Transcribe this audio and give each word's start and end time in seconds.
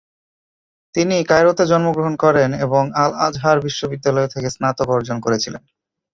তিনি 0.95 1.15
কায়রোতে 1.23 1.63
জন্মগ্রহণ 1.65 2.13
করেন 2.15 2.49
এবং 2.65 2.83
আল-আজহার 2.95 3.57
বিশ্ববিদ্যালয় 3.61 4.27
থেকে 4.27 4.47
স্নাতক 4.49 4.87
অর্জন 4.89 5.17
করেছিলেন। 5.19 5.63